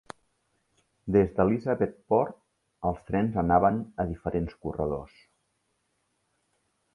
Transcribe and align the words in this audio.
Des 1.15 1.35
d'Elizabethport, 1.39 2.33
els 2.91 3.03
trens 3.11 3.37
anaven 3.43 3.77
a 4.05 4.07
diferents 4.13 4.57
corredors. 4.65 5.21